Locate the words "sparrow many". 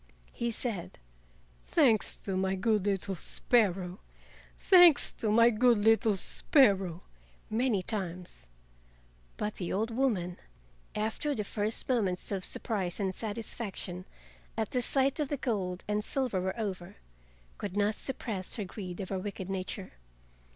6.17-7.83